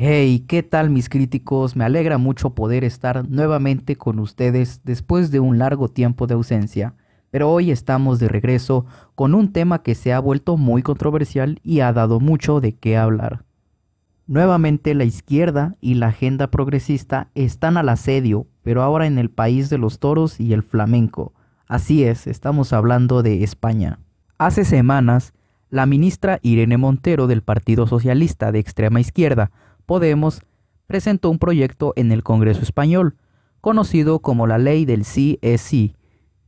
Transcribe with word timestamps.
Hey, 0.00 0.44
¿qué 0.46 0.62
tal 0.62 0.90
mis 0.90 1.08
críticos? 1.08 1.74
Me 1.74 1.82
alegra 1.84 2.18
mucho 2.18 2.50
poder 2.50 2.84
estar 2.84 3.28
nuevamente 3.28 3.96
con 3.96 4.20
ustedes 4.20 4.80
después 4.84 5.32
de 5.32 5.40
un 5.40 5.58
largo 5.58 5.88
tiempo 5.88 6.28
de 6.28 6.34
ausencia, 6.34 6.94
pero 7.32 7.50
hoy 7.50 7.72
estamos 7.72 8.20
de 8.20 8.28
regreso 8.28 8.86
con 9.16 9.34
un 9.34 9.52
tema 9.52 9.82
que 9.82 9.96
se 9.96 10.12
ha 10.12 10.20
vuelto 10.20 10.56
muy 10.56 10.84
controversial 10.84 11.58
y 11.64 11.80
ha 11.80 11.92
dado 11.92 12.20
mucho 12.20 12.60
de 12.60 12.76
qué 12.76 12.96
hablar. 12.96 13.44
Nuevamente 14.28 14.94
la 14.94 15.02
izquierda 15.02 15.74
y 15.80 15.94
la 15.94 16.06
agenda 16.06 16.48
progresista 16.48 17.32
están 17.34 17.76
al 17.76 17.88
asedio, 17.88 18.46
pero 18.62 18.84
ahora 18.84 19.08
en 19.08 19.18
el 19.18 19.30
país 19.30 19.68
de 19.68 19.78
los 19.78 19.98
toros 19.98 20.38
y 20.38 20.52
el 20.52 20.62
flamenco. 20.62 21.34
Así 21.66 22.04
es, 22.04 22.28
estamos 22.28 22.72
hablando 22.72 23.24
de 23.24 23.42
España. 23.42 23.98
Hace 24.38 24.64
semanas, 24.64 25.32
la 25.70 25.86
ministra 25.86 26.38
Irene 26.42 26.76
Montero 26.76 27.26
del 27.26 27.42
Partido 27.42 27.88
Socialista 27.88 28.52
de 28.52 28.60
extrema 28.60 29.00
izquierda 29.00 29.50
Podemos 29.88 30.42
presentó 30.86 31.30
un 31.30 31.38
proyecto 31.38 31.94
en 31.96 32.12
el 32.12 32.22
Congreso 32.22 32.60
español, 32.60 33.16
conocido 33.62 34.18
como 34.18 34.46
la 34.46 34.58
Ley 34.58 34.84
del 34.84 35.06
Sí 35.06 35.38
es 35.40 35.62
Sí, 35.62 35.96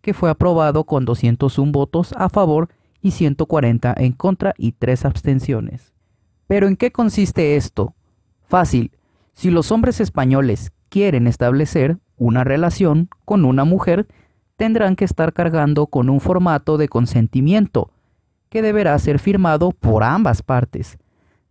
que 0.03 0.13
fue 0.13 0.29
aprobado 0.29 0.85
con 0.85 1.07
201 1.07 1.73
votos 1.73 2.13
a 2.19 2.29
favor 2.29 2.69
y 3.01 3.13
140 3.13 3.95
en 3.97 4.13
contra 4.13 4.53
y 4.59 4.73
3 4.73 5.07
abstenciones. 5.07 5.95
Pero 6.49 6.69
¿en 6.69 6.77
qué 6.77 6.93
consiste 6.93 7.57
esto? 7.57 7.95
Fácil, 8.43 8.93
si 9.33 9.51
los 9.51 9.73
hombres 9.73 10.01
españoles 10.01 10.71
quieren 10.91 11.27
establecer 11.27 11.97
una 12.19 12.45
relación 12.45 13.09
con 13.25 13.47
una 13.47 13.65
mujer, 13.65 14.07
tendrán 14.57 14.97
que 14.97 15.07
estar 15.07 15.33
cargando 15.33 15.87
con 15.87 16.11
un 16.11 16.21
formato 16.21 16.77
de 16.77 16.91
consentimiento, 16.91 17.91
que 18.51 18.61
deberá 18.61 18.99
ser 18.99 19.19
firmado 19.19 19.71
por 19.71 20.05
ambas 20.05 20.43
partes. 20.43 20.99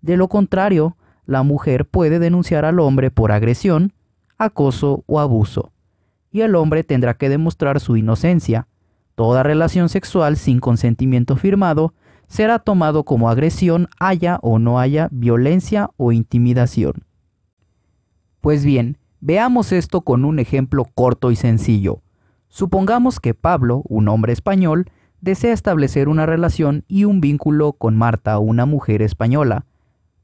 De 0.04 0.18
lo 0.18 0.28
contrario, 0.28 0.96
la 1.30 1.44
mujer 1.44 1.86
puede 1.86 2.18
denunciar 2.18 2.66
al 2.66 2.80
hombre 2.80 3.12
por 3.12 3.32
agresión, 3.32 3.94
acoso 4.40 5.04
o 5.06 5.20
abuso, 5.20 5.72
y 6.32 6.42
el 6.42 6.56
hombre 6.56 6.84
tendrá 6.84 7.14
que 7.14 7.30
demostrar 7.30 7.80
su 7.80 7.98
inocencia. 7.98 8.68
Toda 9.14 9.44
relación 9.44 9.90
sexual 9.90 10.38
sin 10.38 10.60
consentimiento 10.60 11.36
firmado 11.36 11.94
será 12.28 12.58
tomado 12.58 13.04
como 13.04 13.30
agresión 13.30 13.90
haya 14.00 14.40
o 14.42 14.58
no 14.58 14.80
haya 14.80 15.08
violencia 15.12 15.92
o 15.98 16.12
intimidación. 16.12 17.06
Pues 18.42 18.66
bien, 18.66 18.98
veamos 19.20 19.72
esto 19.72 20.02
con 20.02 20.26
un 20.26 20.40
ejemplo 20.40 20.84
corto 20.96 21.30
y 21.30 21.36
sencillo. 21.36 22.02
Supongamos 22.48 23.20
que 23.20 23.36
Pablo, 23.36 23.84
un 23.88 24.08
hombre 24.08 24.34
español, 24.34 24.90
desea 25.22 25.54
establecer 25.54 26.10
una 26.10 26.26
relación 26.26 26.86
y 26.88 27.06
un 27.06 27.22
vínculo 27.22 27.74
con 27.74 27.96
Marta, 27.96 28.40
una 28.40 28.66
mujer 28.66 29.04
española. 29.04 29.66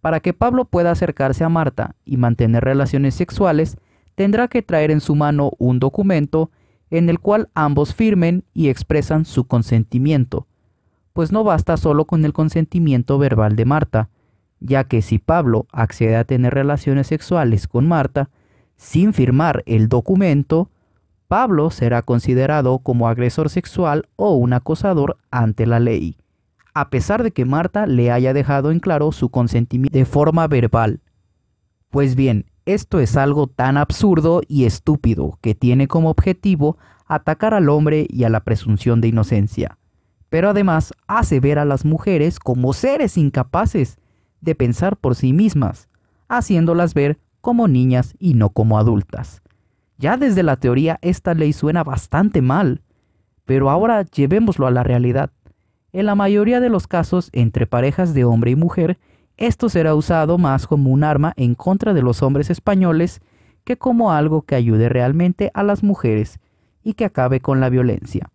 Para 0.06 0.20
que 0.20 0.34
Pablo 0.34 0.66
pueda 0.66 0.92
acercarse 0.92 1.44
a 1.44 1.50
Marta 1.50 1.96
y 2.06 2.18
mantener 2.18 2.64
relaciones 2.64 3.16
sexuales, 3.16 3.76
tendrá 4.14 4.48
que 4.48 4.62
traer 4.62 4.92
en 4.92 5.02
su 5.02 5.16
mano 5.16 5.54
un 5.58 5.80
documento 5.80 6.52
en 6.92 7.10
el 7.10 7.20
cual 7.20 7.50
ambos 7.56 7.96
firmen 7.96 8.44
y 8.54 8.70
expresan 8.70 9.26
su 9.26 9.48
consentimiento, 9.48 10.46
pues 11.14 11.32
no 11.32 11.44
basta 11.44 11.76
solo 11.76 12.06
con 12.06 12.24
el 12.24 12.34
consentimiento 12.34 13.18
verbal 13.18 13.56
de 13.56 13.66
Marta, 13.66 14.10
ya 14.60 14.84
que 14.84 15.02
si 15.02 15.18
Pablo 15.18 15.66
accede 15.72 16.18
a 16.18 16.24
tener 16.24 16.54
relaciones 16.54 17.08
sexuales 17.08 17.68
con 17.68 17.88
Marta, 17.88 18.30
sin 18.76 19.12
firmar 19.12 19.64
el 19.66 19.90
documento, 19.90 20.70
Pablo 21.28 21.72
será 21.72 22.04
considerado 22.04 22.78
como 22.78 23.08
agresor 23.08 23.50
sexual 23.50 24.08
o 24.18 24.36
un 24.36 24.54
acosador 24.54 25.18
ante 25.32 25.66
la 25.66 25.80
ley 25.80 26.16
a 26.76 26.90
pesar 26.90 27.24
de 27.24 27.32
que 27.32 27.46
Marta 27.46 27.88
le 27.88 28.12
haya 28.12 28.34
dejado 28.34 28.70
en 28.70 28.82
claro 28.82 29.14
su 29.14 29.30
consentimiento 29.30 29.98
de 29.98 30.06
forma 30.06 30.46
verbal. 30.48 31.00
Pues 31.90 32.16
bien, 32.16 32.52
esto 32.66 33.00
es 33.00 33.16
algo 33.16 33.48
tan 33.48 33.78
absurdo 33.78 34.42
y 34.46 34.66
estúpido 34.66 35.40
que 35.42 35.56
tiene 35.56 35.88
como 35.88 36.10
objetivo 36.10 36.78
atacar 37.08 37.54
al 37.54 37.70
hombre 37.70 38.06
y 38.10 38.26
a 38.26 38.30
la 38.30 38.42
presunción 38.42 39.00
de 39.00 39.08
inocencia, 39.08 39.78
pero 40.28 40.50
además 40.50 40.94
hace 41.08 41.40
ver 41.40 41.60
a 41.60 41.66
las 41.66 41.86
mujeres 41.86 42.40
como 42.40 42.74
seres 42.74 43.18
incapaces 43.18 43.98
de 44.42 44.54
pensar 44.54 44.98
por 44.98 45.16
sí 45.16 45.32
mismas, 45.32 45.88
haciéndolas 46.28 46.94
ver 46.94 47.20
como 47.40 47.70
niñas 47.70 48.16
y 48.20 48.34
no 48.34 48.50
como 48.50 48.78
adultas. 48.78 49.42
Ya 49.98 50.18
desde 50.18 50.44
la 50.44 50.58
teoría 50.58 51.00
esta 51.02 51.36
ley 51.36 51.54
suena 51.54 51.86
bastante 51.86 52.42
mal, 52.42 52.82
pero 53.46 53.70
ahora 53.70 54.02
llevémoslo 54.04 54.68
a 54.68 54.72
la 54.72 54.84
realidad. 54.84 55.32
En 55.96 56.08
la 56.08 56.16
mayoría 56.16 56.60
de 56.60 56.68
los 56.68 56.88
casos 56.88 57.30
entre 57.32 57.68
parejas 57.68 58.14
de 58.14 58.26
hombre 58.26 58.52
y 58.52 58.58
mujer, 58.58 58.98
esto 59.38 59.70
será 59.70 59.96
usado 59.96 60.38
más 60.38 60.68
como 60.68 60.90
un 60.92 61.06
arma 61.06 61.32
en 61.38 61.56
contra 61.56 61.94
de 61.94 62.02
los 62.02 62.22
hombres 62.22 62.50
españoles 62.50 63.22
que 63.64 63.78
como 63.78 64.12
algo 64.12 64.42
que 64.42 64.56
ayude 64.56 64.90
realmente 64.90 65.52
a 65.54 65.64
las 65.64 65.84
mujeres 65.84 66.42
y 66.84 66.96
que 66.96 67.06
acabe 67.06 67.40
con 67.40 67.62
la 67.62 67.70
violencia. 67.70 68.30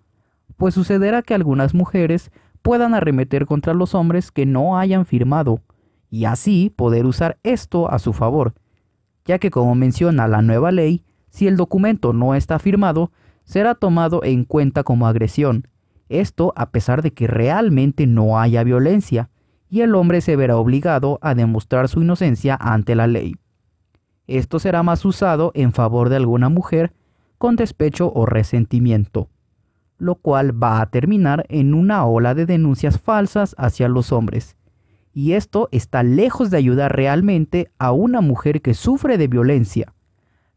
Pues 0.56 0.72
sucederá 0.72 1.21
que 1.21 1.34
algunas 1.34 1.75
mujeres 1.75 2.31
puedan 2.62 2.94
arremeter 2.94 3.44
contra 3.44 3.75
los 3.75 3.94
hombres 3.94 4.32
que 4.32 4.47
no 4.47 4.78
hayan 4.78 5.04
firmado, 5.04 5.60
y 6.09 6.25
así 6.25 6.72
poder 6.75 7.04
usar 7.04 7.37
esto 7.42 7.92
a 7.92 7.98
su 7.98 8.15
favor, 8.15 8.54
ya 9.27 9.38
que 9.38 9.50
como 9.50 9.75
menciona 9.75 10.28
la 10.28 10.41
nueva 10.41 10.72
ley, 10.72 11.04
si 11.28 11.47
el 11.47 11.59
documento 11.59 12.15
no 12.15 12.34
está 12.34 12.59
firmado, 12.59 13.12
será 13.44 13.75
tomado 13.75 14.25
en 14.25 14.47
cuenta 14.47 14.82
como 14.82 15.06
agresión, 15.06 15.66
esto 16.10 16.53
a 16.56 16.71
pesar 16.71 17.00
de 17.00 17.12
que 17.12 17.26
realmente 17.26 18.06
no 18.06 18.38
haya 18.38 18.62
violencia, 18.62 19.31
y 19.71 19.81
el 19.81 19.94
hombre 19.94 20.21
se 20.21 20.37
verá 20.37 20.56
obligado 20.56 21.19
a 21.22 21.34
demostrar 21.34 21.88
su 21.88 22.03
inocencia 22.03 22.59
ante 22.60 22.94
la 22.94 23.06
ley. 23.06 23.37
Esto 24.26 24.59
será 24.59 24.82
más 24.82 25.04
usado 25.04 25.53
en 25.54 25.72
favor 25.72 26.09
de 26.09 26.16
alguna 26.16 26.48
mujer 26.48 26.93
con 27.38 27.56
despecho 27.56 28.12
o 28.15 28.26
resentimiento, 28.26 29.28
lo 29.98 30.16
cual 30.16 30.60
va 30.62 30.81
a 30.81 30.91
terminar 30.91 31.47
en 31.48 31.72
una 31.72 32.04
ola 32.04 32.34
de 32.34 32.47
denuncias 32.47 33.00
falsas 33.00 33.54
hacia 33.59 33.88
los 33.88 34.12
hombres. 34.12 34.56
Y 35.12 35.32
esto 35.32 35.69
está 35.72 36.03
lejos 36.03 36.50
de 36.50 36.59
ayudar 36.59 36.94
realmente 36.94 37.71
a 37.78 37.92
una 37.92 38.21
mujer 38.21 38.60
que 38.62 38.75
sufre 38.75 39.19
de 39.19 39.28
violencia. 39.28 39.94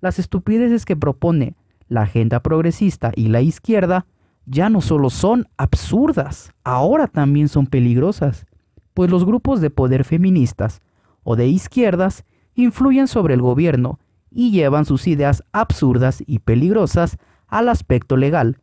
Las 0.02 0.20
estupideces 0.20 0.86
que 0.86 0.96
propone 0.96 1.56
la 1.88 2.02
agenda 2.02 2.42
progresista 2.42 3.12
y 3.16 3.30
la 3.30 3.42
izquierda 3.42 4.06
ya 4.46 4.70
no 4.70 4.82
solo 4.82 5.10
son 5.10 5.48
absurdas, 5.58 6.52
ahora 6.64 7.08
también 7.08 7.48
son 7.48 7.68
peligrosas, 7.68 8.46
pues 8.94 9.10
los 9.10 9.26
grupos 9.26 9.62
de 9.62 9.70
poder 9.70 10.04
feministas 10.04 10.82
o 11.24 11.36
de 11.36 11.48
izquierdas 11.48 12.26
influyen 12.56 13.08
sobre 13.08 13.34
el 13.34 13.42
gobierno 13.42 14.00
y 14.30 14.52
llevan 14.52 14.86
sus 14.86 15.08
ideas 15.08 15.44
absurdas 15.52 16.24
y 16.26 16.40
peligrosas 16.40 17.18
al 17.48 17.70
aspecto 17.70 18.18
legal, 18.18 18.60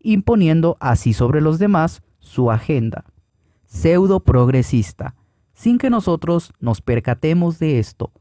imponiendo 0.00 0.76
así 0.80 1.12
sobre 1.12 1.40
los 1.40 1.58
demás 1.58 2.02
su 2.20 2.50
agenda 2.50 3.04
pseudo 3.68 4.20
progresista, 4.20 5.14
sin 5.52 5.76
que 5.76 5.90
nosotros 5.90 6.52
nos 6.58 6.80
percatemos 6.80 7.58
de 7.58 7.78
esto. 7.78 8.12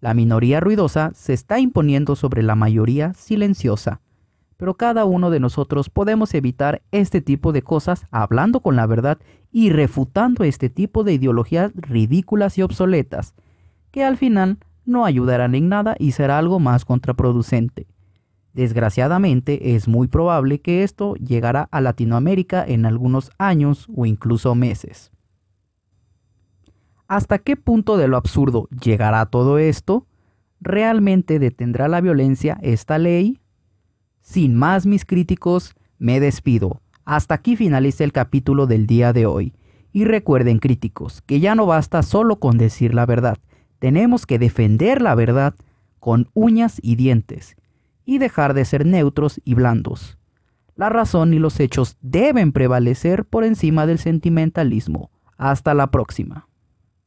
La 0.00 0.14
minoría 0.14 0.60
ruidosa 0.60 1.12
se 1.14 1.32
está 1.32 1.60
imponiendo 1.60 2.16
sobre 2.16 2.42
la 2.42 2.56
mayoría 2.56 3.14
silenciosa 3.14 4.00
pero 4.56 4.74
cada 4.74 5.04
uno 5.04 5.30
de 5.30 5.40
nosotros 5.40 5.90
podemos 5.90 6.32
evitar 6.34 6.82
este 6.90 7.20
tipo 7.20 7.52
de 7.52 7.62
cosas 7.62 8.06
hablando 8.10 8.60
con 8.60 8.76
la 8.76 8.86
verdad 8.86 9.18
y 9.52 9.70
refutando 9.70 10.44
este 10.44 10.70
tipo 10.70 11.04
de 11.04 11.14
ideologías 11.14 11.72
ridículas 11.74 12.58
y 12.58 12.62
obsoletas, 12.62 13.34
que 13.90 14.04
al 14.04 14.16
final 14.16 14.58
no 14.84 15.04
ayudarán 15.04 15.54
en 15.54 15.68
nada 15.68 15.96
y 15.98 16.12
será 16.12 16.38
algo 16.38 16.60
más 16.60 16.84
contraproducente. 16.84 17.86
Desgraciadamente 18.54 19.74
es 19.74 19.86
muy 19.86 20.08
probable 20.08 20.60
que 20.60 20.82
esto 20.82 21.14
llegará 21.16 21.68
a 21.70 21.82
Latinoamérica 21.82 22.64
en 22.66 22.86
algunos 22.86 23.30
años 23.36 23.86
o 23.94 24.06
incluso 24.06 24.54
meses. 24.54 25.12
¿Hasta 27.08 27.38
qué 27.38 27.56
punto 27.56 27.98
de 27.98 28.08
lo 28.08 28.16
absurdo 28.16 28.68
llegará 28.82 29.26
todo 29.26 29.58
esto? 29.58 30.06
¿Realmente 30.60 31.38
detendrá 31.38 31.86
la 31.86 32.00
violencia 32.00 32.58
esta 32.62 32.96
ley? 32.98 33.40
Sin 34.26 34.56
más 34.56 34.86
mis 34.86 35.04
críticos, 35.04 35.76
me 35.98 36.18
despido. 36.18 36.82
Hasta 37.04 37.34
aquí 37.36 37.54
finaliza 37.54 38.02
el 38.02 38.10
capítulo 38.10 38.66
del 38.66 38.88
día 38.88 39.12
de 39.12 39.24
hoy. 39.24 39.54
Y 39.92 40.04
recuerden 40.04 40.58
críticos, 40.58 41.22
que 41.22 41.38
ya 41.38 41.54
no 41.54 41.64
basta 41.64 42.02
solo 42.02 42.40
con 42.40 42.58
decir 42.58 42.92
la 42.92 43.06
verdad, 43.06 43.38
tenemos 43.78 44.26
que 44.26 44.40
defender 44.40 45.00
la 45.00 45.14
verdad 45.14 45.54
con 46.00 46.28
uñas 46.34 46.80
y 46.82 46.96
dientes, 46.96 47.54
y 48.04 48.18
dejar 48.18 48.52
de 48.52 48.64
ser 48.64 48.84
neutros 48.84 49.40
y 49.44 49.54
blandos. 49.54 50.18
La 50.74 50.88
razón 50.88 51.32
y 51.32 51.38
los 51.38 51.60
hechos 51.60 51.96
deben 52.00 52.50
prevalecer 52.50 53.26
por 53.26 53.44
encima 53.44 53.86
del 53.86 54.00
sentimentalismo. 54.00 55.12
Hasta 55.36 55.72
la 55.72 55.92
próxima. 55.92 56.48